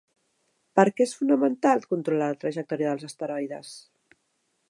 Per 0.79 0.85
què 0.99 1.05
és 1.09 1.13
fonamental 1.17 1.85
controlar 1.93 2.31
la 2.33 2.39
trajectòria 2.45 2.93
dels 2.95 3.09
asteroides? 3.11 3.77